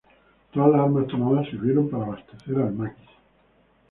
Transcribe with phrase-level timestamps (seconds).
[0.51, 3.07] Todas las armas tomadas sirvieron para abastecer el maquis.